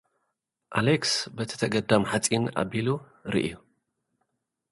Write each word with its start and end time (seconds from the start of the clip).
ኣሌክስ 0.77 1.11
በቲ 1.35 1.49
ተገዳም 1.61 2.03
ሓጺን 2.09 2.43
ኣቢሉ 2.61 2.87
ርእዩ። 3.33 3.51